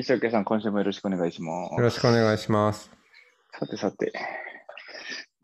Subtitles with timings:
[0.00, 1.74] 石岡さん、今週もよろしくお願いします。
[1.74, 2.90] よろしくお願いします。
[3.52, 4.12] さてさて。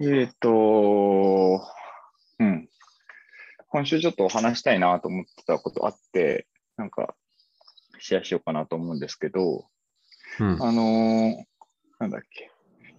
[0.01, 1.60] えーっと、
[2.38, 2.66] うん。
[3.69, 6.46] 今週ちょっとお話したいなと思ってたことあって、
[6.79, 7.15] なんか、
[7.98, 9.66] シェアしようかなと思うんですけど、
[10.41, 10.62] うん。
[10.62, 11.45] あのー
[11.98, 12.51] なんだっけ。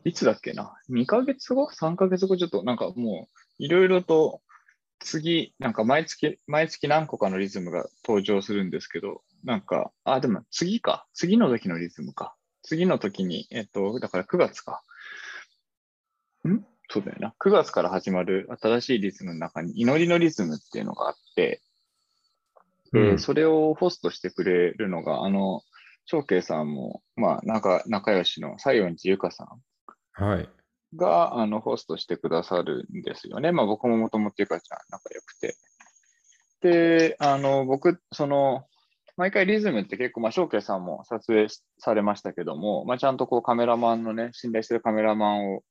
[0.03, 4.41] いつだっけな ?2 ヶ月後 ?3 ヶ月後ちょっとなんかもう、いろいろと
[4.99, 11.07] 次、なんか毎月、毎月何個かのリズムが登場するんですけど、なんか、あ、でも次か。
[11.13, 12.35] 次の時のリズムか。
[12.63, 14.83] 次の時に、えっと、だから9月か。
[16.45, 16.65] ん？
[16.89, 17.33] そうだよな。
[17.39, 21.61] 9月から始まる新しいリズムの中に祈りのリズムっていうのがあって、
[22.91, 25.61] で、うんそれをホストしてくれるのが、あの、
[26.07, 30.49] 長慶さんも、まあ、仲、仲良しの西園寺ゆかさんはい。
[30.93, 33.53] が、あの、ホストしてくださるんですよね。
[33.53, 35.55] まあ、僕ももともとゆかちゃん仲良くて。
[36.59, 38.65] で、あの、僕、その、
[39.17, 45.63] 毎回リズムって結構、まあ、翔慶さんも撮影しされましたけども、まあ、ちゃんとこうカメラマンのね、信頼してるカメラマンを、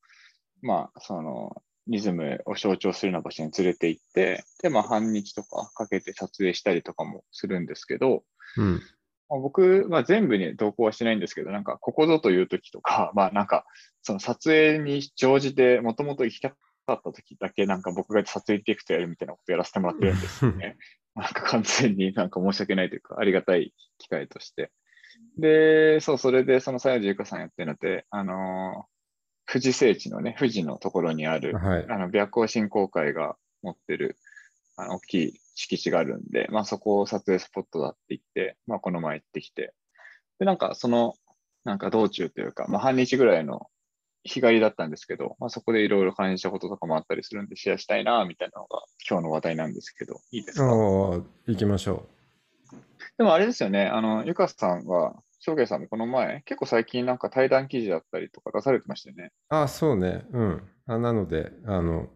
[0.62, 8.25] まあ、その、リズムを象徴するような場所に連れて行って、で、まあ、半日とかかけて撮影したりとかもするんですけど、
[8.56, 8.83] うん。
[9.28, 13.64] まあ僕、まあ、全部に同行はしてないんですけど、なんか、ここぞという時とか、 まあ、なんか、
[14.03, 16.56] その撮影に乗じて、もともと行きたか
[16.94, 20.77] った時だけ、なんか僕が撮影ディレクターやるみたいなことやらせてもらってるんですよね。
[21.17, 24.70] なんか完全になんか申し訳ないというか、ありがたい機会として。
[25.39, 28.97] で、そう、それで、その西寺ゆかさんやってるので、あのー
[29.49, 31.87] 富士聖地のね、富士のところにある、はい。
[31.88, 34.19] あの、白光振興会が持ってる、
[34.77, 39.72] あの、大きい敷地があるんで、まあそこを撮影スポットだって言って、まあこの前行ってきて、
[40.41, 41.15] で、なんかその、
[41.65, 43.69] なんか道中というか、まあ半日ぐらいの
[44.26, 50.66] 日帰りだったんですけど、まあそこでいろいろ感じたこととかもあったりするんでシェアしたいな、みたいなのが今日の話題なんですけど、いいですか？
[50.66, 51.25] 行
[51.56, 52.06] きましょ
[53.16, 59.32] でもあれですよね、あの、ゆかさんは、翔平さんもこの前、結構最近なんか対談記事だったりとか出されてましたよね。
[59.50, 59.54] う。
[59.54, 60.26] あ、そうね。
[60.32, 60.62] うん。
[60.86, 62.09] あなので、あの、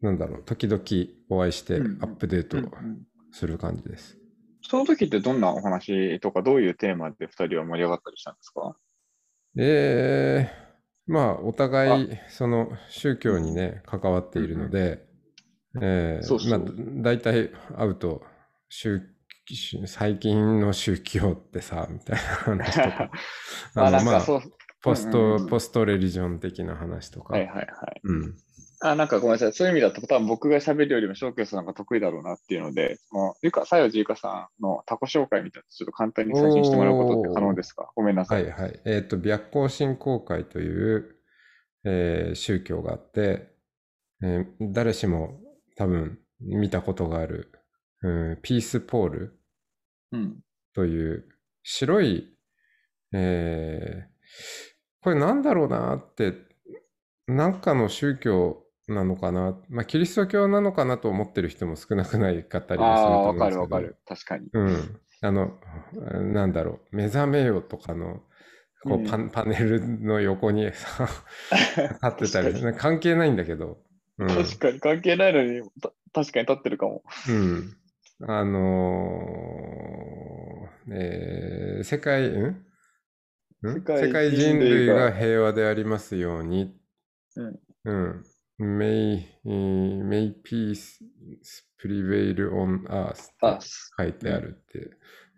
[0.00, 0.82] なんだろう、時々
[1.28, 4.16] お会いしてアうんップデートうんうんする感じです。
[4.62, 8.76] その時ってどんなお話とか、どういうテーマで二人は盛り上がったりしたんですか？
[9.56, 10.67] えー、
[11.08, 15.06] まあ、お互い、その宗教にね、関わっているので、
[15.80, 16.20] え
[16.50, 16.60] まあ、
[17.02, 18.22] 大体会うと、
[18.68, 19.02] 宗
[19.86, 23.10] 最近の宗教ってさ、みたいな話とか、
[23.74, 24.26] まああの、まあ、
[24.82, 27.66] ポスト、ポストレリジョン的な話とか、はいはいはい。
[28.04, 28.36] うん。
[28.80, 29.52] あ、なんかごめんなさい。
[29.52, 37.90] そういう意味だと、多分僕が喋るよりも、翔慶さんが得意だろうなっていうので、もう、ゆか、さよじゆかさんのタコ紹介みたいな、ちょっと簡単に最初にしてもらうことって可能ですか？
[37.96, 38.34] ごめんなさ。
[38.34, 38.80] はいいはい。
[38.84, 41.16] えっ、と、白光振興会という、
[41.84, 43.48] えー宗教があって、
[44.22, 45.40] えー誰しも
[45.76, 47.50] 多分見たことがある、
[48.02, 49.40] うん、ピースポール
[50.12, 50.40] うん。
[50.74, 51.28] という
[51.64, 52.36] 白い、
[53.12, 54.08] えー
[55.00, 56.34] これなんだろうなって、
[57.26, 63.68] なんかの宗教なのかな、まあ、キリスト教なのかなと思ってる人も少なくないかったりああ、もするとわ思うんですけど。
[63.68, 63.96] かるわかる。
[64.06, 64.48] 確かに。
[64.52, 65.00] うん。
[65.20, 65.60] あの、
[66.32, 68.22] なんだろう、目覚めよとかの、
[68.84, 71.08] こうんうパン、パネルの横にさ、
[72.16, 73.78] 立ってたり、関係ないんだけど、
[74.18, 74.28] うん。
[74.28, 77.02] 確かに、関係ないのに、た確かに立ってるかも。
[77.28, 77.76] うん。
[78.26, 82.44] あのーえー世界、ん？
[82.46, 82.64] ん？
[83.62, 86.74] 世界世界人類が平和でありますように。
[87.36, 87.60] うん。
[87.84, 88.24] うん。
[88.60, 90.98] May, えー may peace
[91.80, 93.58] prevail on earth あ、
[93.98, 94.90] 書いてあるって、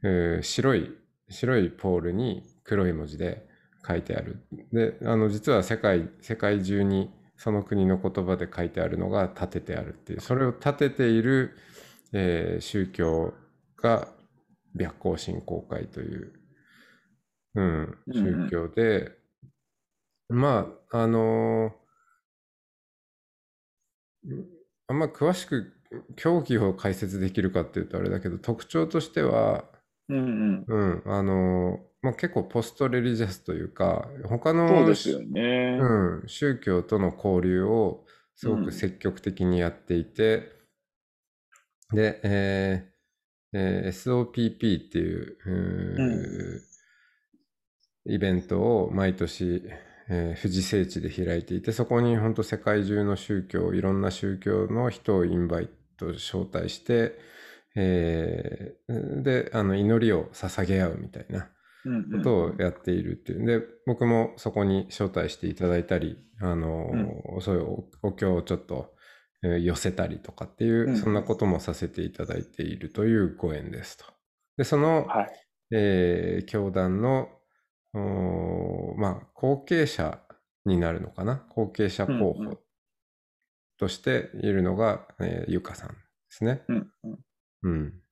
[0.04, 0.90] えー白い、
[1.28, 3.46] 白いポールに黒い文字で
[3.86, 4.42] 書いてある。
[4.72, 11.56] で、あの、実は世界、世界中にその国の言葉で書いてあるのが立ててあるっていう、それを立てている、
[12.12, 13.34] えー宗教
[13.82, 14.08] が
[14.74, 16.32] 白光振興会という、
[17.54, 18.48] うん、うんうん。
[18.48, 19.12] 宗教で、
[20.28, 21.79] まあ、あのー
[24.88, 25.72] あんま詳しく
[26.16, 29.64] 競技を解説できるかっていうとあれだけど、特徴としては、
[30.08, 30.64] うんうん。
[30.66, 35.78] うん、あのーまあ、結構ポストレリジャスというか、他のそうですよね。
[35.80, 38.06] うん、宗教との交流を
[38.36, 40.52] すごうんく積極的にやっていて、
[41.92, 46.60] で、えーえー SOPP っていう、うーん
[48.06, 49.62] イベントを毎年、
[50.10, 57.18] えー富士聖地で開いていて、そこに本当世界中の宗教、いろんな宗教の人をインバイト、招待して、
[57.76, 61.48] えーで、あの、祈りを捧げ合うみたいな
[61.84, 63.46] うんうんことをやっているっていう。
[63.46, 66.90] で、僕もそこに招待していただいたり、あの、
[67.40, 67.64] そういう
[68.02, 68.94] おお経をちょっと、
[69.42, 74.04] えー寄せたりとかっていう、うんそんなこともさせていただいているというご縁ですと。
[74.56, 75.30] で、その、はい。
[75.72, 77.28] えー教団の、
[77.92, 80.20] まあ、後継者
[80.64, 81.46] になるのかな？
[81.50, 82.60] 後継者候うんうん補
[83.78, 85.94] としているのが、えーゆかさんで
[86.28, 86.62] すね。
[86.68, 87.18] うんうん
[87.62, 88.02] うん。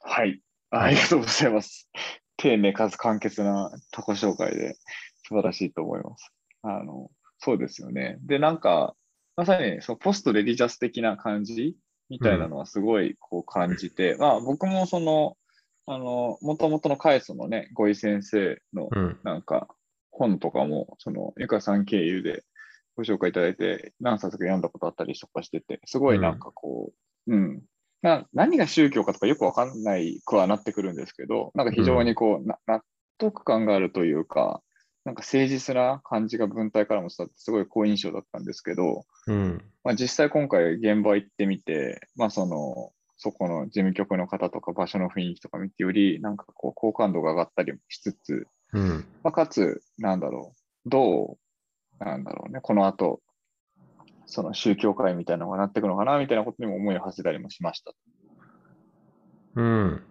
[0.00, 0.42] はい。
[0.70, 1.88] ありがとうございます。
[2.36, 4.74] 丁寧かつ簡潔なタコ紹介で
[5.22, 6.32] 素晴らしいと思います。
[6.62, 8.18] あの、そうですよね。
[8.22, 8.96] で、なんか、
[9.36, 11.76] まさにそのポストレリジャス的な感じ
[12.08, 15.37] みたいなのはすごいこう感じて、まあ僕もその、
[15.88, 19.18] あの、もともとのカエスのね、ゴイ先生のうん。
[19.24, 19.68] なんか
[20.10, 22.44] 本とかも、そのゆかさん経由で
[22.96, 26.92] ご紹介いただいて何冊か読んだことあったりとかしてて、すごいなんかこ
[27.26, 27.62] う、うん、
[28.02, 32.82] な何が宗教かとかよくわかんないくはなってくるんですけど、なんか非常にこう、な納
[33.18, 34.62] 得感があるというか、
[35.04, 39.64] なんか誠実な感じが文体からも伝わって、すごい好印象だったんですけど、うん。
[39.84, 49.04] まあ、実際今回現場行ってみて、まあその、そこの事務局の方とか場所の雰囲気とか見てより、なんかこう好感度が上がったりもしつつ、うん。
[49.22, 50.54] まあ、かつ、なんだろ
[50.86, 51.38] う、ど
[52.00, 53.20] う、なんだろうね、この後、
[54.26, 57.92] その宗教会みたいなのがなっていくのかな、みたいなことにも思いを馳せたりもしました。
[59.56, 60.02] うん。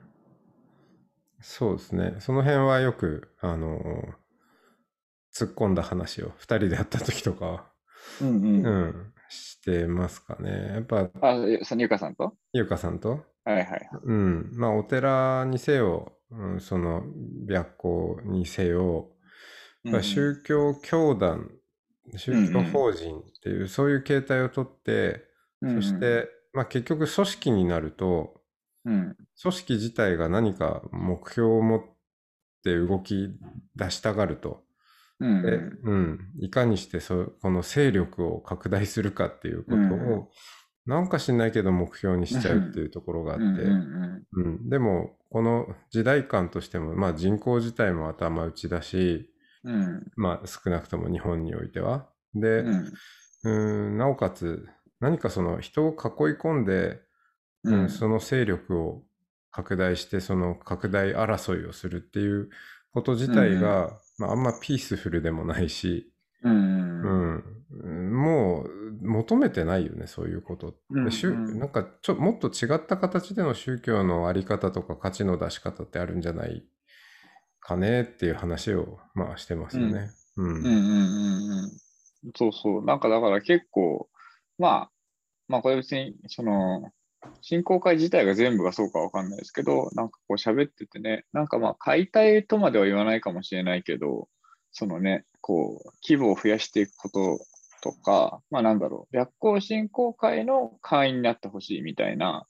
[1.40, 2.16] そうですね。
[2.20, 3.80] その辺はよく、あの
[5.34, 7.66] 突っ込んだ話を2人でやった時とかは、
[8.22, 8.66] うんうん。
[8.66, 10.74] うん、してますかね。
[10.74, 12.34] やっぱ、あ、えそのゆかさんと？
[12.54, 13.90] ゆうかさんと、はいはい。
[14.04, 17.04] うん、まあお寺にせよ、うん、その
[17.48, 19.12] 白光にせよ、
[19.84, 21.52] やっぱ宗教教団、
[22.16, 25.26] 宗教法人っていう、そういう形態をとって、
[25.62, 25.82] うん。
[25.82, 28.42] そし、て、まあ結局組織になると、
[28.86, 29.16] うん。
[29.42, 31.82] 組織自体が何か目標を持っ
[32.64, 33.30] て動き
[33.76, 34.67] 出したがると。
[35.20, 35.42] うん。
[35.42, 35.52] で、
[35.84, 39.82] うん、いかにしてそこの勢力を拡大するかっていうことを、う
[40.24, 40.28] ん。
[40.88, 49.30] なんか知んないけど目標にしちゃうっていうところがあって、うんでも、この時代感としても、まあ人口自体も頭打ちだし、
[49.64, 50.06] うん。
[50.16, 52.08] まあ少なくとも日本においては。
[52.34, 52.94] で、うん。
[53.44, 54.68] うん、なおかつ、
[55.00, 55.96] 何かその人を囲い
[56.38, 57.02] 込んで、
[57.66, 57.84] ううん。
[57.86, 59.04] ん、その勢力を
[59.52, 62.50] 拡大して、その拡大争いをするっていう
[62.94, 66.12] こと自体が、まああんまピースフルでもないし、
[66.44, 68.70] うんうん、もう
[69.02, 70.76] 求めてないよね、そういうこと。
[70.90, 76.64] うんうんなんかちょもっと違った形での宗教のあり方とか価値の出し方ってあるんじゃない
[77.60, 80.12] かねっていう話をまあしてますよね。
[80.38, 80.50] うん。
[80.50, 81.72] うんうんうんうん。
[82.36, 82.86] そうそう。
[82.86, 84.10] なんかだから結構、
[84.58, 84.92] まあ、
[85.48, 86.92] まあこれ別に、その、
[87.42, 94.28] 振興会自体が全部がそうかわかんないですけど、なんかこう喋っててね、なんかまあ解体とまでは言わないかもしれないけど、
[94.72, 97.40] そのね、こう、規模を増やしていくこと
[97.82, 102.46] とか、まあなんだろう、白光振興会の会員になってほしいみたいな、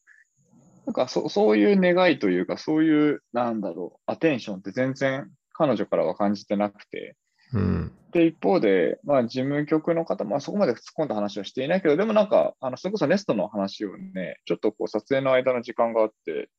[0.86, 7.16] なんかそそういう願いというか、そういう、なんだろう、アテンションって全然彼女からは感じてなくて、
[7.54, 7.92] うん。
[8.11, 16.49] で、一方で、まあ、事務局の方、まあ、そこまで突っ込んだ話はしていないけど、でもなんか、あの、それこそネストの話をね、ちょっとこう、撮影の間の時間があって、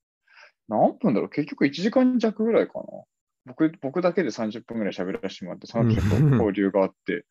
[0.68, 1.30] 何分だろう？
[1.30, 2.84] 結局1時間弱ぐらいかな。
[3.46, 7.24] 僕、僕だけで30分ぐらい喋らせてもらって、その後ちょっと交流があって、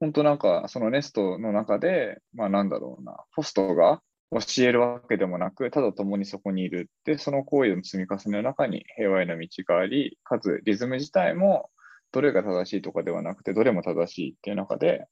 [0.00, 11.70] 本当なんか、そのネストの中で、まあなんだろうな、ホストが教えるわけでもなく、ただ共にそこにいるって、その行為の積み重ねの中に平和への道があり、かつリズム自体も、
[12.12, 15.06] どれが正しいとかではなくて、どれも正しいっていう中で、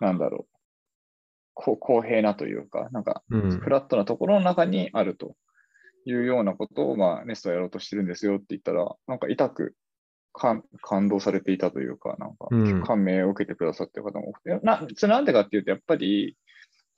[0.00, 0.56] なんだろう、
[1.54, 3.60] こう公平なというか、なんか、うん。
[3.60, 5.36] フラットなところの中にあると
[6.04, 9.74] いうようなことを、まあ、ネストはやろうとしてるんですよって言ったら、なんか痛く
[10.32, 12.82] 感感動されていたというか、なんかうん。
[12.82, 16.36] 感銘を受けてくださってる方も多くて、なそれなんでかっていうと、やっぱり、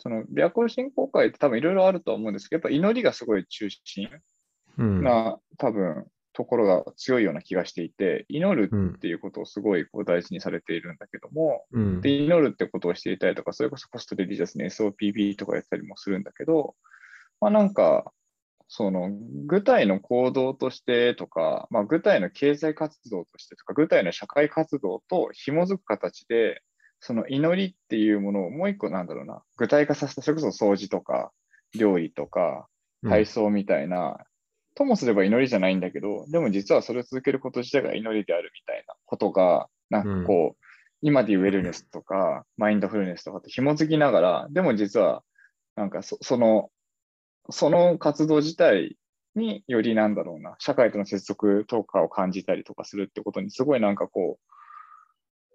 [0.00, 4.08] その、白光振興会って多分いろいろあるとは思うんですけど、やっぱ祈りがすごい中心
[4.78, 5.02] うん。
[5.02, 6.06] な、多分、
[6.38, 8.88] ところが強いような気がしていて、祈るうん。
[8.90, 12.00] っていうことをすごいこう大事にされているんだけども、うん。
[12.00, 16.76] で、祈るってことをしていたりとか、それこそポストレリジャスに SOPB とかやったりもするんだけど、
[17.40, 18.12] まあなんか、
[18.68, 19.10] その
[19.46, 26.62] 具体の行動としてとか、まあ具体の経済活動としてとか、具体の社会活動と紐づく形で、
[27.00, 31.32] その祈りっていうものをもう一個なんだろうな、具体化させた、それこそ掃除とか、
[31.76, 32.68] 料理とか、
[33.02, 34.24] 体操みたいな
[34.78, 40.64] ともすれば祈りじゃないんだけど、でも実はそれを続けること自体が祈りであるみたいなことが、なんかこう、
[41.02, 45.24] 今でいうウェルネスとか、マインドフルネスとかって紐づきながら、でも実は、
[45.74, 46.70] なんかその、
[47.50, 48.96] その活動自体
[49.34, 54.54] によりなんだろうな、社会との接続とかを感じたりとかするってことに、すごいなんかこう、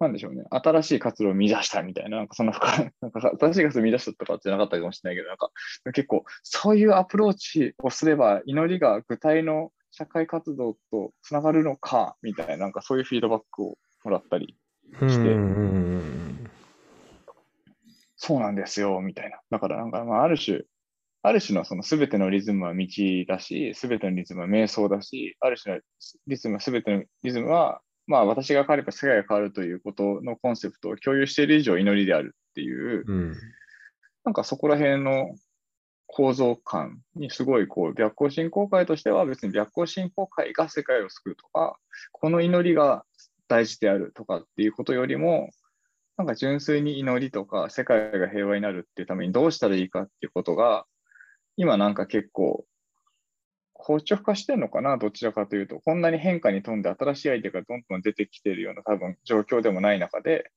[0.00, 5.50] なんでしょうね、新しい活動を見出したみたいな、なんかそんな深い、 なんか新しい活動を見出したとかってなかったかもしれないけど、なんか
[5.92, 14.56] 結構そういうアプローチをすれば、祈りが具体の社会活動とつながるのか、みたいな、なんかそういうフィードバックをもらったり
[15.08, 15.36] して、
[18.16, 19.38] そうなんですよ、みたいな。
[19.50, 20.62] だからなんか、まあ、ある種、
[21.22, 22.86] ある種のその全てのリズムは道
[23.28, 25.80] だし、全てのリズムは瞑想だし、ある種の
[26.26, 33.34] リズムは全てのリズムはまあ私が変われば世界が変わるということのコンセプトを共有している以上祈りであるっていう、うん、
[34.24, 35.34] なんかそこら辺の
[36.06, 41.76] 構造感にすごいこう逆行信仰会としては別に逆行信仰会が世界を救うとか、
[42.12, 43.04] この祈りが
[43.48, 45.50] 大事であるとかっていうことよりも、
[46.16, 50.84] なんか純粋に祈りとか世界が平和になるっていうためにどうしたらいいかっていうことが、
[51.56, 52.64] 今なんか結構
[53.86, 60.50] 硬直化してるのかな、どちらかというと、こんなに変化に富んで新しいアイデアがどんどん出てきているような多分状況でもない中で、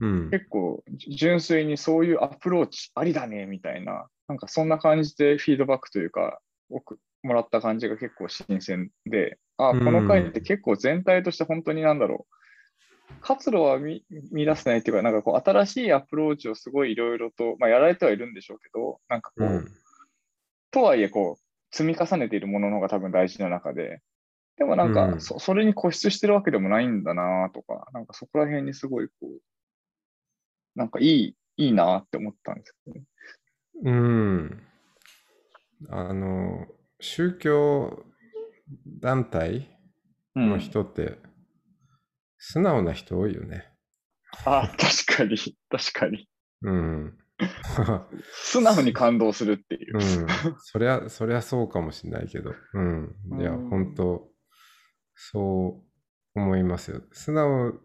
[0.00, 6.40] うん、結構純粋にそういうアプローチありだねみたいな、なんかそんな感じでフィードバックというか、
[7.22, 19.68] もらった感じが結構新鮮で、あ、この回って結構全体として本当になんだろう、活路は見見出せないっていうか、なんかこう新しいアプローチをすごいいろいろと、まあ、やられてはいるんでしょうけど、なんかこう、うん、
[20.70, 24.00] とはいえこう、積み重ねているものの方が多分大事な中で、
[24.56, 29.40] でもなんか、うん、そそれに固執してるわけでもないんだなとか、なんかそこら辺にすごいこう、
[30.76, 33.04] なんかいい、いいなって思ったんですけどね。
[33.84, 34.62] うん。
[35.88, 36.66] あの、
[37.00, 38.04] 宗教
[39.00, 39.68] 団体
[40.36, 41.18] の人って、
[42.38, 43.72] 素直な人多いよね。
[44.44, 45.36] あ、確かに、
[45.70, 46.28] 確かに。
[46.62, 47.18] うん。
[48.32, 49.94] 素直に感動するっていう。
[49.94, 50.02] うん、
[50.58, 52.54] そりゃ、そりゃそうかもしれないけど。
[52.74, 53.14] うん。
[53.38, 54.28] いや、本当
[55.14, 55.82] そ
[56.34, 57.02] う思いますよ。
[57.12, 57.80] 素直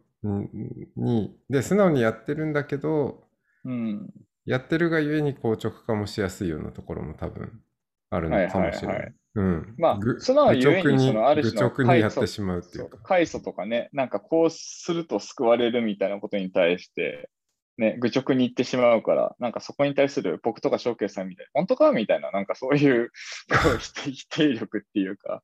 [0.96, 3.28] に、で、素直にやってるんだけど、
[3.64, 4.14] うん、
[4.46, 7.62] やってるがゆえに硬直化もしやすいようなところも多分
[8.10, 8.96] あるのかもしれない。
[8.96, 12.98] はいはいはいうん、まあ、素直ゆえに、そのある種のにやってしまうっていうか。
[13.04, 17.30] 快祖とかね、なんかこうすると救われるみたいなことに対して、
[17.78, 23.12] ね、愚直に言ってしまうから、なんかそこに対する僕とか翔慶さんみたいな、本当かみたいな、なんかそういう
[24.12, 25.44] 否定力っていうか、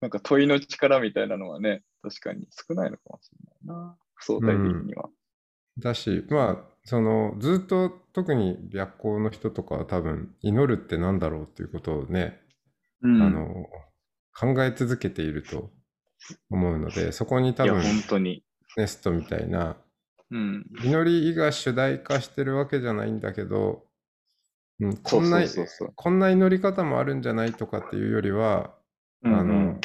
[0.00, 5.08] なんか問いの力みたいなのはね、確かに少ないのかもしれないな、相対的には。
[5.76, 12.40] うん、だし、まあ、そのずっと特に白行の人とかは多分祈るってなんだろうっていうことをね、
[13.02, 13.70] うん、あの
[14.34, 15.70] 考え続けていると
[16.50, 18.44] 思うのでそこに多分本当に。
[18.76, 19.76] ネストみたいな
[20.32, 23.84] うん、祈りが主題化してるわけじゃないんだけど、
[24.80, 25.42] うん、こんな
[25.94, 28.74] こんな祈り方もあるんじゃないとかっていうよりは、
[29.22, 29.80] うんうん、あの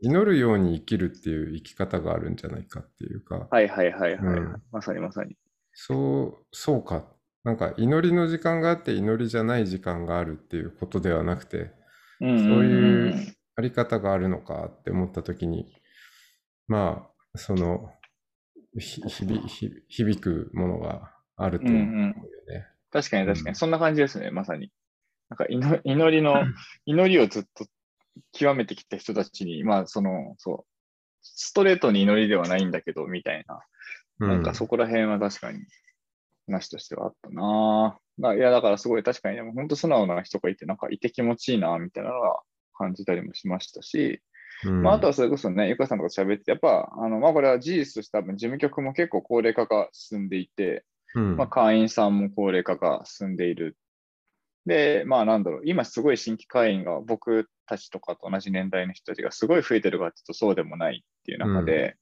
[0.00, 3.46] 祈るように生きるっていう生き方があるんじゃないかっていうか。
[3.50, 4.38] はいはいはいはい。
[4.38, 5.36] うん、まさにまさに。
[5.72, 7.04] そう、そうか。
[7.44, 11.70] なんか祈りの時間があって祈りじゃない時間があるっていうことではなくて、
[12.20, 15.72] そういうあり方があるのかって思った時に、
[16.66, 17.90] まあ、その、
[18.78, 21.90] 響くものがあると思うよね。
[21.90, 22.14] うんうん、
[22.90, 24.70] 確かに確かに、そんな感じですね、まさに。
[25.28, 26.34] なんか祈りの、
[26.86, 27.66] 祈りをずっと
[28.32, 30.66] 極めてきた人たちに、まあ、その、そう、
[31.22, 33.60] ストレートに祈りではないんだけど、みたいな。
[34.18, 35.64] なんかそこら辺は確かに
[36.46, 38.36] 話としてはあったなぁ。
[38.36, 42.42] いや、だからすごい確かに、でも本当素直な人がいて、なんかいて気持ちいいなみたいなのは
[42.74, 44.22] 感じたりもしましたし、
[44.70, 53.76] まあ、あとはそれこそね、ゆかさんとか喋って、やっぱ、あのまあ、これは事実として多分事務局も結構高齢化が進んでいて、うん、まあ、会員さんも高齢化が進んでいる。
[54.66, 61.94] で、まあなんだろう、今すごい新規会員が僕たちとかと同じ年代の人たちがすごい増えてるかっていうとそうでもないっていう中で、うん、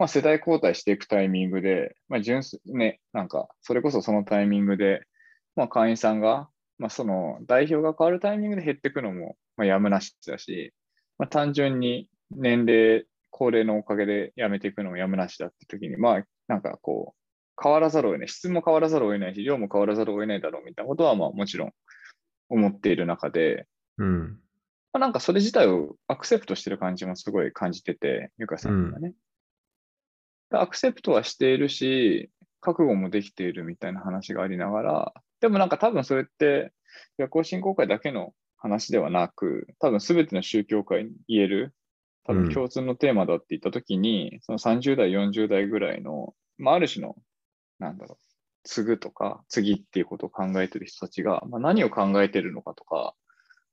[0.00, 5.02] まあ世代交代していくタイミングで、まあ純粋ね、なんかそれこそそのタイミングで、
[5.56, 10.74] まあ会員さんが、まあその代表が変わるタイミングで減っていくのも、まあやむなしだし、
[11.18, 21.72] まあ、単純に年齢、高齢のおかげで辞めていくのもやむなしだって時に、まあ、なんかこう、変わらざるを得ない、質も変わらざるを得ないし、量も変わらざるを得ないだろうみたいなことは、まあもちろん
[22.48, 23.66] 思っている中で、
[23.98, 24.40] うん。
[24.92, 29.14] まあ、なんかそれ自体をアクセプトしてる感じもすごい感じてて、ゆかさんがね。
[30.50, 32.30] うん、アクセプトはしているし、
[32.60, 36.72] 覚悟もできているみたいな話がありながら、でもなんか多分それって、
[37.18, 38.32] 夜行振興会だけの
[38.64, 41.74] 話ではなく、多分全ての宗教界に言える、
[42.24, 47.14] 多分共通のテーマだって言ったときに、その30代、40代ぐらいの、まあ、ある種の、
[47.78, 48.24] なんだろう、
[48.62, 53.14] 継ぐとか、次っていうことを考えてる人たちが、まあ、何を考えてるのかとか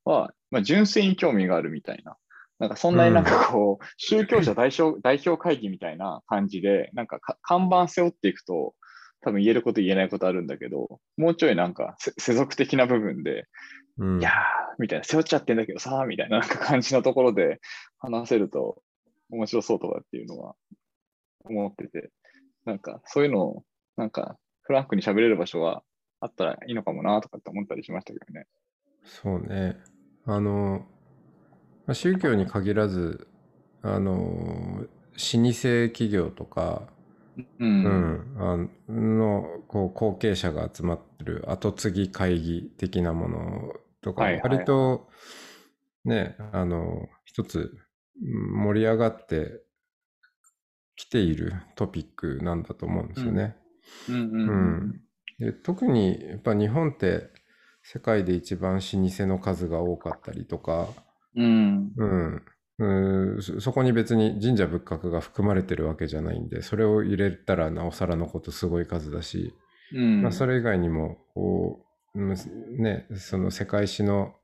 [0.04, 2.18] は、まあ、純粋に興味があるみたいな。
[2.58, 8.74] なんかそんなになんかこう、宗教者代表代表会議みたいな感じで、なんか看板背負っていくと、
[9.22, 13.46] 多分言えること言えないことあるんだけど、もうちょいなんか世俗的な部分で、
[13.98, 14.32] うん、いやー、
[14.78, 17.60] みたいな、背負っちゃってんだけどさー、みたいななんか感じのところで
[17.98, 18.82] 話せると
[19.30, 20.54] 面白そうとかっていうのは
[21.44, 22.10] 思ってて、
[22.64, 23.64] なんかそういうのを、
[23.96, 25.82] なんかフランクに喋れる場所は
[26.20, 28.46] あったらいいのかもなとかって思ったりしましたけどね。
[29.04, 29.76] そうね。
[30.24, 30.86] あの、
[31.92, 33.26] 宗教に限らず、
[33.82, 34.86] あの、老
[35.16, 36.88] 舗企業とか、
[37.36, 37.82] ううん。
[37.84, 43.72] ん、あのこう後継者が集まってる後継ぎ会議的なもの
[44.02, 44.40] とか、はいはい。
[44.42, 45.08] 割と
[46.04, 47.72] ねあの一つ
[48.22, 49.62] うん盛り上がって
[50.96, 53.56] きているトピックなんだと思うんですよね。
[54.08, 54.14] うん。
[54.14, 54.52] うんう
[54.86, 55.00] ん
[55.38, 57.30] で特にやっぱ日本って
[57.82, 60.88] 世界で一番老舗の数が多かったりとか、
[61.34, 62.42] うんうん、うん
[63.40, 69.54] そそこに別に神社仏閣が含まれてるわけじゃないんでそれを入れたらなおさらのことすごい数だし、
[69.94, 70.22] うん。
[70.22, 71.84] まあ、それ以外にもこ
[72.14, 74.34] う、うんね、その世界史の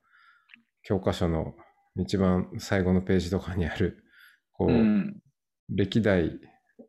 [0.83, 1.55] 教科書の
[1.97, 4.05] 一番最後のページとかにある
[4.53, 5.21] こう、うん。
[5.69, 6.33] 歴代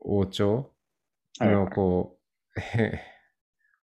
[0.01, 0.71] 王朝
[1.39, 1.55] のはい。
[1.55, 2.17] はいこ
[2.55, 3.01] う、へ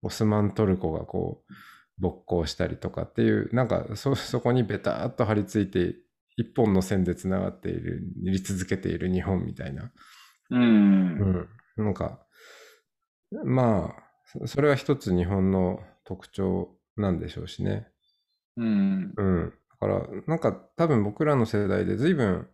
[0.03, 1.53] オスマントルコがこう
[1.99, 5.97] 勃興したりとかっていうなんかそそこにベターっと張り付いて
[6.37, 9.91] 一本の線でつながっている入り続けている日本みたいな、
[10.51, 12.21] うんうん、なんか
[13.45, 17.89] まあそそれは一つ日本の特徴なんでしょうしね。
[18.57, 19.51] うんうん。
[19.51, 22.49] だから、なんか多分僕らの世代で随分、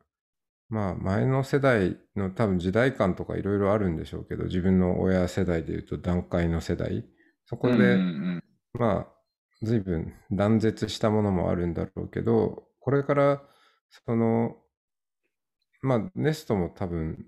[0.68, 7.04] まあ前の世代の多分時代感とかいろいろあるんでしょうけど、自分の親世代でいうと段階の世代。
[7.44, 9.06] そこで、うんまあ
[9.62, 13.42] 随分断絶したものもあるんだろうけど、これから
[14.06, 14.56] その、
[15.82, 17.26] まあネストも多分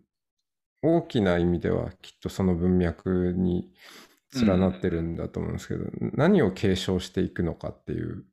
[0.82, 3.72] 大きな意味ではきっとその文脈に
[4.34, 8.24] 連なってるんだと思うんですけど、何を継承していくのかっていう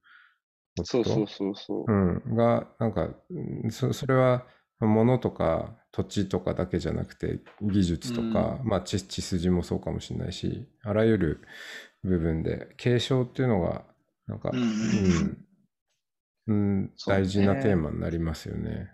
[0.77, 1.91] ことそうそうそうそう。
[1.91, 1.95] う
[2.33, 4.45] ん、が、なんか、うんそそれは
[4.79, 11.41] 物とか土地とかだけじゃなくて、技術とか、まあ血血筋もそうかもしれないし、あらゆる
[12.03, 13.83] 部分で継承っていうのが、
[14.27, 14.61] なんか、うん。
[14.61, 15.45] うん
[16.47, 18.91] うん、大事なテーマになりますよね。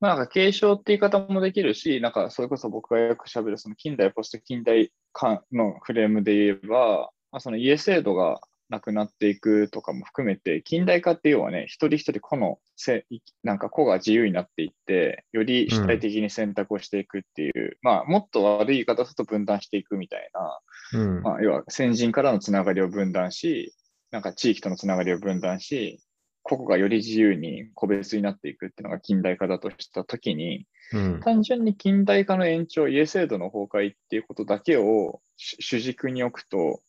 [0.00, 13.06] まあなんか継承って言い方もできるし、なんかそれこそ僕がよく喋るその近代、ポスト近代間のフレームで言えば、まあ、その家制度がなくなっていくとかも含めて、近代化って要はね、一人一人個のせ、
[13.42, 20.60] なんか個が自由になっていって、より主体的に選択をしていくっていう、まあもっと悪い言い方すると分断していくみたいな、
[21.00, 21.22] うん。
[21.22, 23.74] まあ、要は先人からのつながりを分断し、
[24.10, 26.00] なんか地域とのつながりを分断し、
[26.44, 31.20] 個々がより自由に個別になっていくっていうのが近代化だとしたときに、うん。
[31.20, 36.82] 単純に近代化の延長、家制度の崩壊っていうことだけを主主軸に置くと、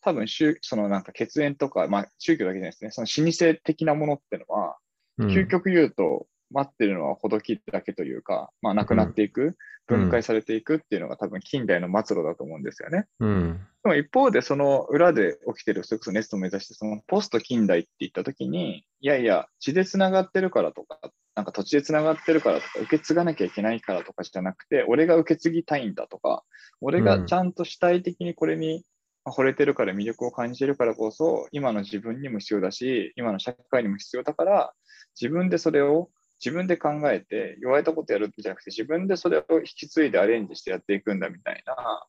[0.00, 4.76] 多分宗そのなんか血縁とか、まあ宗教だけじゃないですね、その老舗的なものっていうのは、
[5.18, 9.54] うん究極言うと、待ってるのはほどきだけというか、まあなくなっていく、うん
[9.86, 13.06] 分解されていくっていうのが多分近代の末路だと思うんですよね。
[13.20, 13.60] うん。
[13.82, 20.98] でも一方で、その裏で起きてる、それこそネストを目指して、そのポスト近代って言ったときに、いやいや、血でつながってるからとか、
[21.34, 26.44] なんか土地でつながってるからとか、受け継がなきゃいけないからとかじゃなくて、俺が受け継ぎたいんだとか、
[26.80, 28.84] 俺がちゃんと主体的にこれに
[29.26, 34.72] 惚れてるから魅力を感じてるからこそ、今の自分にも必要だし、今の社会にも必要だから、
[35.20, 36.08] 自分でそれを
[36.44, 42.06] 自分で考えて、言われたことやるんじゃなくて、自分でそれを引き継いでアレンジしてやっていくんだみたいな、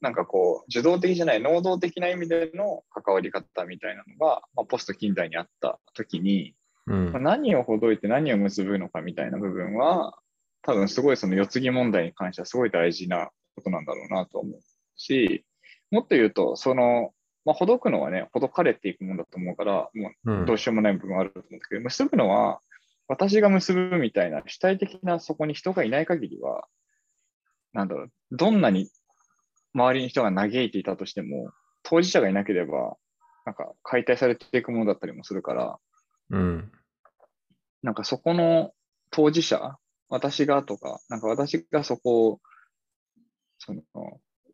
[0.00, 6.54] なんかこう、受動的じゃない、能動的な意味での関わり方みたいなのが、まあ、ポスト近代にあった時に、
[6.86, 7.20] うんまあ。
[7.20, 10.18] 何をほどいて何を結ぶのかみたいな部分は、
[10.62, 14.60] 多分すごいその世継ぎ問題に関してはすごい大事なことなんだろうなと思う
[14.96, 15.44] し、
[15.90, 17.12] もっと言うと、その、
[17.44, 22.60] まあ、ほどくのはね、ほどかれていくもんだと思うから、もううんどうしようもない部分はあると思うんだけど、結ぶのは、
[23.08, 26.66] 私が結ぶみたいな主体的なそこに人がいない限りは、
[27.72, 28.90] なんだろう、どんなに
[29.74, 31.50] 周りに人が嘆いていたとしても、
[31.82, 32.96] 当事者がいなければ、
[33.44, 35.78] なんか解体されていくものだったりもするから、
[36.30, 36.72] うん。
[37.82, 38.72] なんかそこの
[39.10, 39.76] 当事者、
[40.08, 42.40] 私がとか、なんか私がそこを、
[43.58, 43.82] その、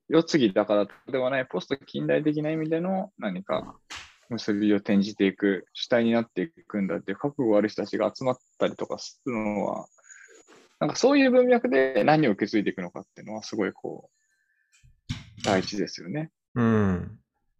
[0.08, 3.76] 世継ぎだからではないポスト近代的な意味での何か
[4.32, 9.86] 結びを転じていく主体になっていくんだっていう覚悟ある人たちが集まったりとかするのは、
[10.80, 16.30] なんかそういう文脈で何を受け継いでいくのかっていうのはすごいこう、大事ですよね。
[16.54, 17.18] うん。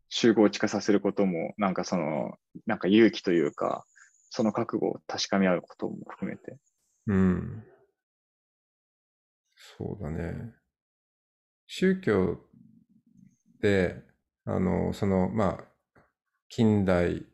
[0.08, 3.84] 集合地化させることも、なんかその、なんか勇気というか、
[4.30, 6.56] その覚悟を確かめ合うことも含めて。
[7.06, 7.64] うん。
[9.54, 10.52] そうだね。
[11.66, 12.38] 宗教
[13.60, 14.02] で、
[14.44, 15.71] あの、その、まあ、
[16.54, 17.24] 近代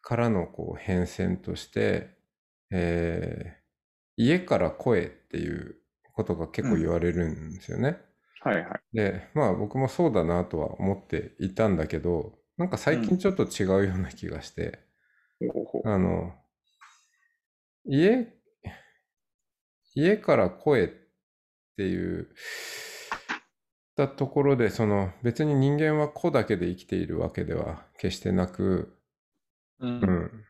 [0.00, 2.16] からのこう変遷として、
[2.70, 3.58] えー
[4.20, 5.76] 家から声っていう
[6.12, 8.00] ことが結構言われるんですよね。
[8.40, 8.80] はいはい。
[8.92, 14.80] で、まあ僕もそうだなとは思っていたんだけど、なんか最近ちょっと違うような気がして、
[15.52, 16.34] ほうほうあの、
[17.84, 18.28] 家、
[19.94, 20.88] 家から声っ
[21.76, 22.28] ていう、
[23.98, 28.96] たところで、その別に人間は子だけで生きているわけでは決してなく、
[29.80, 29.86] う。
[29.86, 30.44] うんん。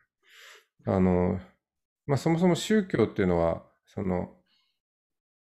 [0.85, 1.39] あの、
[2.07, 4.37] まあそもそも宗教っていうのは、その、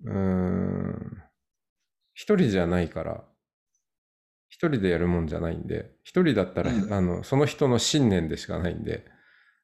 [0.05, 1.23] うーん、
[2.15, 3.25] 一人じゃないから、
[4.51, 9.07] 一人でやるもんじゃないんで、一人だったら、うんあの、その人の信念でしかないんで、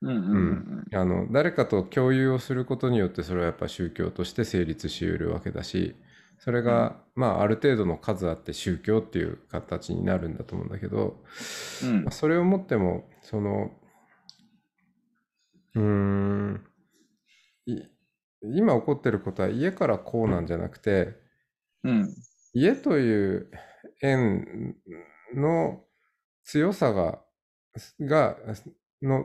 [0.03, 5.97] うんうんうんあの誰かと共有をすることによってそれはやっぱ宗教として成立しうるわけだし
[6.39, 11.23] それが、まあある程度の数あって宗教っていう形になるんだと思うんだけど、
[11.83, 12.05] うん。
[12.05, 13.71] まあそれをもってもその
[15.75, 16.65] うーん
[17.67, 17.83] い
[18.43, 21.17] 今起こってることは家からこうなんじゃなくて
[21.83, 22.15] うん。
[22.53, 23.51] 家という
[24.03, 24.77] 縁
[25.35, 25.83] の
[26.45, 27.21] 強さが
[28.01, 28.37] が
[29.03, 29.25] の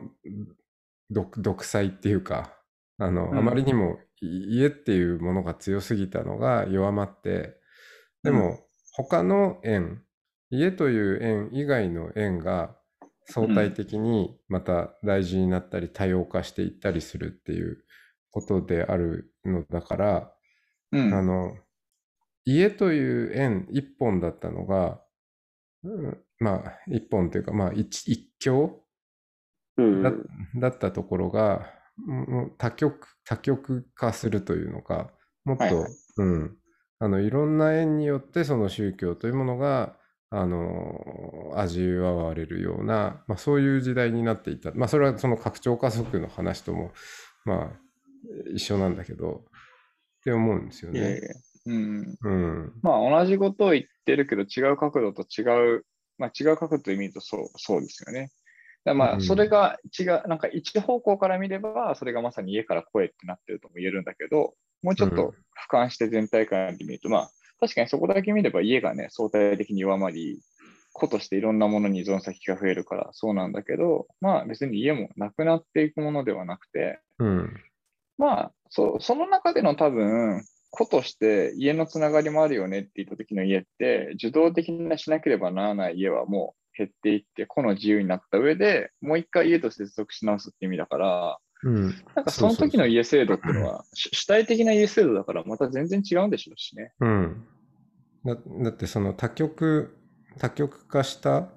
[1.10, 2.54] 独独裁っていうか
[2.98, 3.38] あの、うん。
[3.38, 7.56] あまりにもい家っていうものが強すぎたのが弱まって
[8.22, 8.60] でも
[8.92, 10.02] 他の縁
[10.50, 12.76] 家という縁以外の縁が
[13.26, 17.84] 相対的にまた大事になったり多様化していったりするっていう
[18.30, 20.32] ことであるのだから、
[20.90, 21.14] うん。
[21.14, 21.56] あの、
[22.44, 25.00] 家という円一本だったのが、
[25.84, 28.82] うんまあ、一本というか、まあ、一一強
[29.76, 30.02] うん。
[30.02, 30.12] だ
[30.56, 31.66] だったところが、
[31.98, 35.10] もう多極、多極化するというのか、
[35.44, 36.56] もっと、はいはいうん、
[36.98, 39.96] あの、いろんな縁によってその宗教というものが、
[40.30, 44.72] あの、味わわれるような、まあ、そういう時代になっていた。
[44.72, 46.92] まあ、それはその拡張加速の話とも、
[47.44, 47.70] まあ、
[48.54, 49.44] 一緒なんだけど、
[50.20, 51.00] って思うんですよね。
[51.00, 51.18] いやいや
[51.66, 52.72] うんうん。
[52.82, 55.42] まあ同じことを言ってるけど違う角度と違
[55.76, 55.84] う、
[56.18, 58.30] まあ違う角度で見るとそうそうですよね。
[58.84, 65.34] まうんあそれが違う、なんか一方向から見ればそれがまさに家から声ってなってるとも言えるんだけど、もうちょっうんと
[65.70, 70.40] 俯瞰して全体感で見ると、まあ確かにそこだけ見れば家がね相対的に弱まり、
[70.92, 77.56] 子としていろんなものに依存先が増えるからそうなんだけど、まあ別に家もなくなっていくものではなくて、うん。
[78.18, 91.82] まあ、そその中での多分、子として家のつながりもあるよねって言った時の家って、受動的なしなければならない家はもう減っていって、個の自由になった上で、もう一回家と接続し直すって意味だから、うん。
[92.14, 96.92] なんかその時の家制度っていうのは、主主体的な家制度だから、また全然違うんでしょうしね。
[97.00, 97.46] うん。
[98.24, 99.96] だだってその多極、
[100.38, 101.48] 多極化した、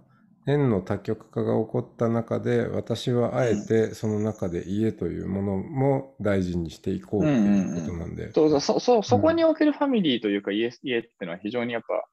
[0.47, 8.31] 円の多極化が起こった中で、私はあえてその中で家というものも大事にしていこうっていうことなんで。
[8.31, 12.05] そうそうそそそこにおけるファミリーというか家家っていうのは非常にやっぱ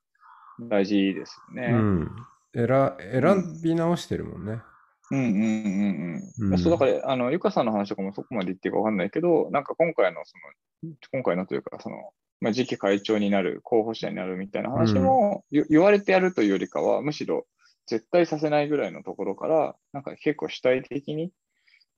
[0.60, 1.68] 大事ですよね。
[1.72, 2.10] うん。
[2.54, 2.66] 選
[2.98, 4.60] 選び直してるもんね。
[5.10, 6.52] うんうんうんうん。
[6.52, 10.36] うんそうだから、あの、ゆかさんの話とかもそこまで言っていいかわかんないけど、なんか今回のそ
[10.88, 11.96] の、今回のというか、その、
[12.40, 17.46] まあ、次期会長になる、候補者になるみたいな話も、ゆ言われてやるというよりかは、むしろ
[17.86, 21.30] 絶対させないぐらいのところから、なんか結構主体的に、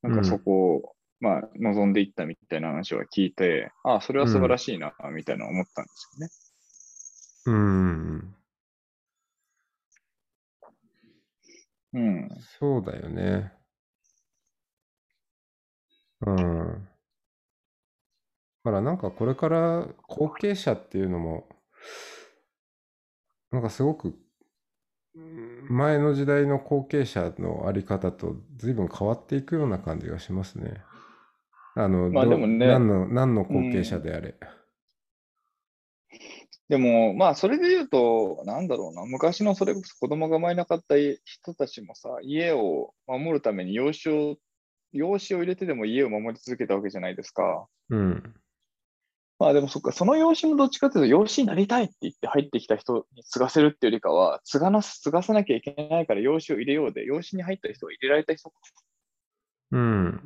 [0.02, 6.32] なんかそこを、まあ、望んでいったみたいな話は聞いて、ああ、それは素晴らしいな、みたいな思ったんですよね。
[7.46, 8.34] うん。
[11.94, 12.28] うん。
[12.58, 13.52] そうだよね。
[16.26, 16.88] うん。
[18.64, 21.48] だからなんかこれから後継者っていうのも、
[23.50, 24.14] なんかすごく
[25.14, 30.82] うん前の時代の後継者のあり方と随分変わっていくような感じがしますね。
[31.76, 34.34] あの、どまあでもね何の、何の後継者であれ。
[36.68, 44.36] でも、まあ、それで言うと、なんだろうな、昔のそれこそ子供が生まれなかった人たちもさ、家を守るために養子を、
[44.92, 47.66] 養子を入れてでも家を守り続けたわけじゃないですか。
[47.90, 48.34] うん。
[49.38, 58.56] まあでもそっか、その養子もどっちかというと、養子になりたいって言って入ってきた人に継がせるっていうよりかは、継がな継がさなきゃいけないから養子を入れようで、養子に入った人を入れられた人か。
[59.72, 60.20] うん。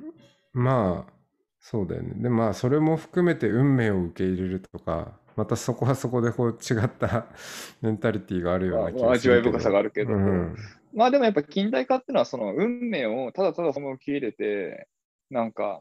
[0.52, 1.12] まあ、
[1.60, 2.14] そうだよね。
[2.16, 7.26] で、まあ、それも含めて運命を受け入れるとか、またそこはそこでこう違った
[7.80, 9.48] メンタリティがあるような気がするけど。
[9.48, 10.56] 味わい深さがあるけどうん。
[10.94, 14.88] まあでもやっぱ近代化っていうのは、その運命をただただその受け入れて、
[15.30, 15.80] なんか、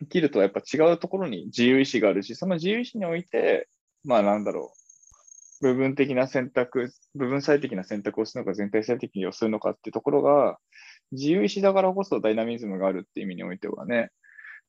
[0.00, 3.68] 生きるとやっぱ違うところに自由意志があるし、その自由意志において、
[4.04, 4.72] まあなんだろ
[5.62, 10.58] う、部分的な選択、部分最適な選択をするのか全体最適をするのかっていうところが、
[11.12, 14.10] 自由意志だからこそダイナミズムがあるっていう意味においてはね、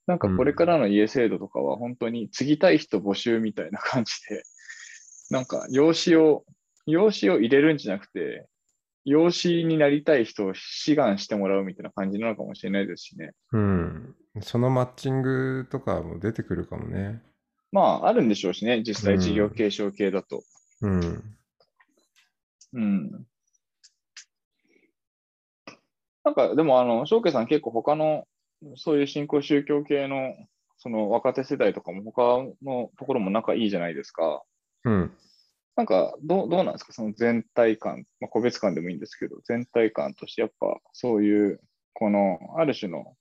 [0.08, 4.44] なんかこれからの家制度とかは本当に継ぎたい人募集みたいな感じで、
[5.32, 6.46] なんか養子を、
[6.86, 8.48] 養子を入れるんじゃなくて、
[9.04, 13.32] 養子になりたい人を志願してもらうみたいな感じなのかもしれないですしね。
[13.52, 14.16] うん。
[14.42, 17.22] そのマッチングとかも出てくるかもね。
[17.72, 20.44] まあ、あるんでしょうしね、実際事業継承系だと。
[20.82, 21.38] うん。
[22.74, 23.28] うん。
[26.24, 28.26] なんか、でも、あの、翔慶さん結構他の、
[28.76, 30.34] そういう新興宗教系の、
[30.78, 34.44] その若手世代とかも他のところも仲いいじゃないですか。
[34.84, 35.12] うん。
[35.76, 36.94] なんか、どう、どうなんですか？
[36.94, 41.60] その全体感、まあ、個別感でもいいんですけど、全体感としてやっぱそういう、
[41.94, 43.16] この、ある種の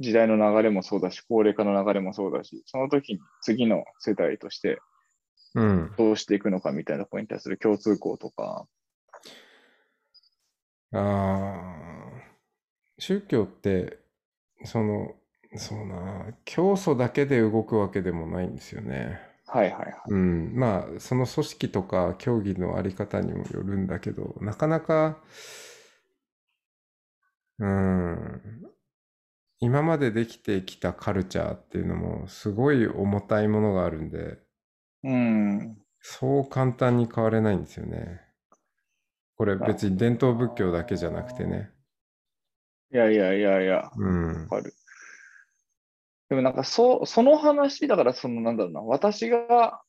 [0.00, 4.80] 時代の流れもそうだし、高齢化の流れもそうだし、その時に次の世代として
[5.54, 5.94] うん。
[5.96, 8.66] どうしていくのかみたいなポイントに対する共通項とか、
[10.92, 12.12] ああ、
[12.98, 13.98] 宗教って、
[14.64, 15.14] その、
[15.56, 19.20] そうな、教祖だけで動くわけでもないんですよね。
[19.46, 19.94] はいはいはい。
[20.08, 25.18] うん、まあ、その組織とか競技のあり方にもよるんだけど、なかなか、
[27.58, 28.42] うん、
[29.60, 34.38] 今までできてきたカルチャーっていうのもすごい重たいものがあるんで、
[35.04, 35.78] うん。
[36.00, 38.20] そう簡単に変われないんですよね。
[39.36, 41.70] これ別に伝統仏教だけじゃなくてね。
[42.94, 44.46] いやいやいやいや、うんわ。
[44.46, 44.72] かる。
[46.28, 49.82] でもなんかそ、その話、だからそのなんだろうな、私が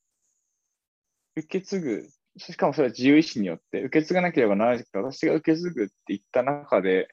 [1.36, 7.10] 受け継ぐ、しかもそれは自由意志によって受け継がなければならないけど、私が受け継ぐって言った中で、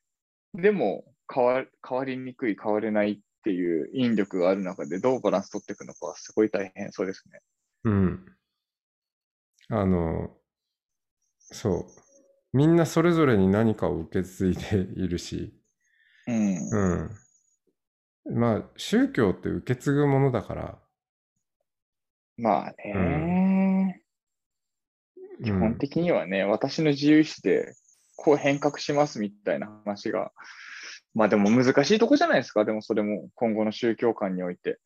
[0.54, 7.40] でも変わ変わりにくい、変われないっていう引力がある中で、どうバランス取っていくのかはすごい大変そうですね。
[7.84, 8.26] うん。
[9.68, 10.30] あの、
[11.38, 11.84] そう。
[12.54, 15.54] みんなそれぞれに何かを受け継いでいるし、
[16.26, 16.70] うん。
[16.70, 18.36] うん。
[18.38, 20.78] まあ、宗教って受け継ぐものだから、
[22.36, 24.02] まあね、
[25.40, 25.78] う基本ん。
[25.78, 27.74] 的にはね、私の自由意志で
[28.16, 30.32] こう変革しますみたいな話が、
[31.14, 34.78] まあでも難しいとこじゃないですか、でもそれも今後の宗教観において。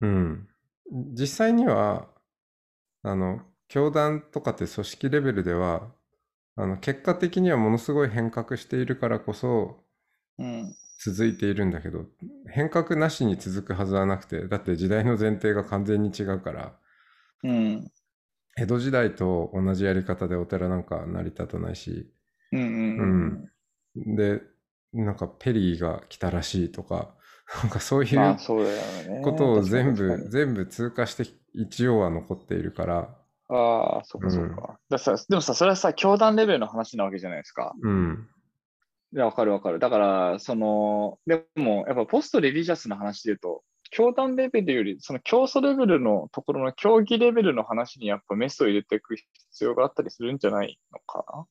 [0.00, 0.48] うん。
[0.90, 2.08] 実際には、
[3.02, 5.94] あの、教団とかって組織レベルでは、
[6.56, 9.84] あの、結果的にはものすごい変革しているからこそ
[10.38, 10.74] うん。
[11.04, 12.06] 続いているんだけど、
[12.48, 16.78] 変革なしに続くはずはなくて、だって時代の前提が完全に違うから、
[17.42, 17.90] うん。
[18.56, 22.12] 江戸時代と同じやり方でお寺なんか成り立たないし、
[22.52, 23.48] うんうん
[23.96, 24.16] うん。
[24.16, 24.42] で、
[24.92, 27.14] なんかペリーが来たらしいとか、
[27.62, 28.36] なんかそういう。
[29.22, 33.21] ことを全部、全部通過して一応は残っているから、
[33.54, 34.78] ああ、そっかそっうんか。
[34.88, 37.74] ださでもさ、それはさ、教団レベルの話なわけじゃないですか。
[37.82, 38.28] うん、
[39.12, 39.78] いや、わかるわかる。
[39.78, 51.46] だから、その、でも、やっぱポストレリジャスの話で言うと、教団レベルより、その教祖レベルのところの競技レベルの話にやっぱメスを入れていく必要があったりするんじゃないのか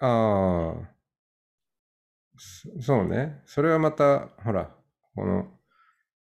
[0.00, 0.88] ああ、
[2.38, 3.42] そそうね。
[3.44, 4.74] それはまた、ほら、
[5.14, 5.48] この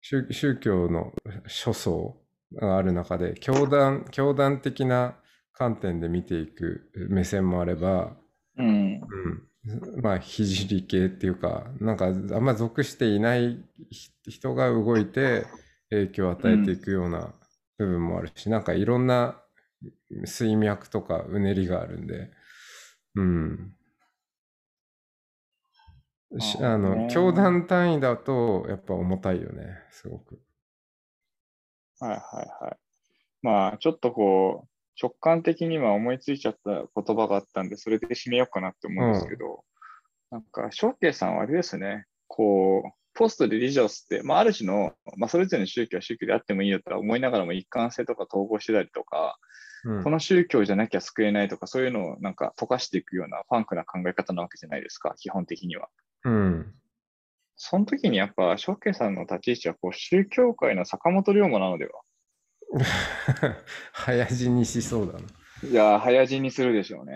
[0.01, 1.13] 宗、宗教の
[1.45, 5.15] 諸層がある中で、教団、教団的な
[5.53, 8.15] 観点で見ていく目線もあれば、な
[8.57, 9.01] うん。
[9.65, 10.45] うん、まあ、聖
[10.81, 15.45] 系っていうか、なんかあんま属していないひ人が動いて
[15.89, 17.33] 影響を与えていくような
[17.77, 19.41] 部分もあるし、なんかいろんな
[20.25, 22.31] 水脈とかうねりがあるんで、
[23.15, 23.73] うん。
[26.39, 30.39] しあの、教団単位だとやっぱ重たいよね、すごく。
[31.99, 32.77] はいはいはい。
[33.41, 34.69] まあ、ちょっとこう、
[35.01, 39.63] 直感的には思いついちゃった言葉があったんで、それで締めようかなって思うんですけど、
[40.31, 49.37] なんか、翔慶さんはあれですね、こう、ポストリリジョスって、まあ、ある種の、まあ、それぞれの宗教は宗教であってもいいよとは思いながらも一貫性とか統合してたりとか、
[49.83, 55.87] うんこの宗教じゃなきゃ救えないとか、そういうのをなんか溶かしていくようなファンクな考え方なわけじゃないですか、基本的には。
[56.25, 56.73] うん。
[57.57, 62.01] その時にやっぱ、翔慶さんの立ち位置はこう宗教界の坂本龍馬なのでは？
[63.91, 65.19] 早死にしそうだな。
[65.69, 67.13] いやー、早死にするでしょうね。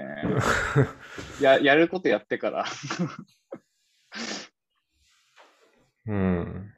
[1.39, 2.65] ややることやってから。
[6.07, 6.73] うん。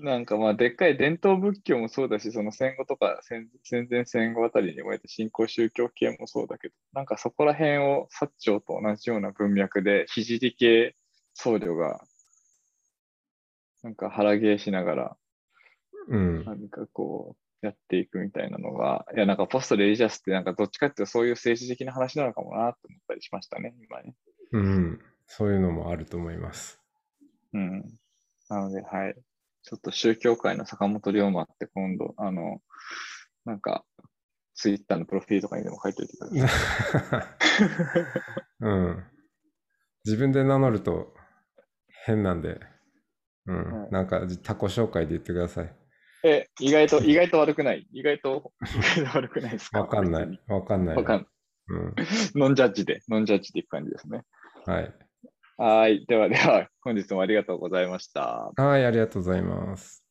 [0.00, 10.96] なんかまあ、でっかい伝統仏教もそうだし、その戦後とか戦戦前戦後あたりに生まれた新興宗教系もそうだけど、なんかそこら辺を薩長と同じような文脈で、聖系
[11.34, 12.04] 僧侶が、
[13.84, 15.16] なんか腹芸しながら、
[16.08, 16.44] うん。
[16.46, 24.14] 何かこう、やっていくみたいなのが、いや、なんかポストレリジャスってなんかどっちかっていうとそういう政治的な話なのかもなって思ったりしましたね、今ね。
[24.52, 25.00] うん。
[25.26, 26.80] そういうのもあると思います。
[27.52, 27.84] うん。
[28.48, 29.14] なので、はい。
[29.62, 32.62] ちょっと宗教界の坂本龍馬って今度、あの、
[33.44, 33.84] なんか、
[34.54, 37.24] ツイッターのプロフィールとかにでも書いておいてください。
[38.64, 39.04] うん。
[40.04, 41.14] 自分で名乗ると
[42.04, 42.60] 変なんで、
[43.46, 43.80] うん。
[43.82, 45.74] はいなんか他己紹介で言ってください。
[46.24, 47.86] え、意外と、意外と悪くない？
[47.92, 48.52] 意外と、
[48.96, 49.80] 意外と悪くないですか？
[49.80, 50.40] わかんない。
[50.48, 50.96] わかんない。
[50.96, 51.26] わかん
[51.68, 51.94] うん。
[52.34, 54.22] ノンジャッジで、ノンジャッジでいく感じですね。
[54.66, 54.94] はい。
[55.56, 56.04] はい。
[56.06, 58.52] ではでは、本日もありがとうございました。
[58.56, 60.03] はい、ありがとうございます。